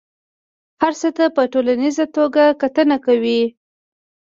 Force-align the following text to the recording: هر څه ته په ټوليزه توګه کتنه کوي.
هر 0.81 0.93
څه 1.01 1.09
ته 1.17 1.25
په 1.35 1.41
ټوليزه 1.53 2.05
توګه 2.15 2.43
کتنه 2.61 2.97
کوي. 3.05 3.41